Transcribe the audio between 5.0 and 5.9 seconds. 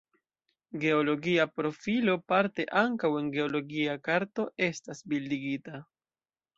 bildigita.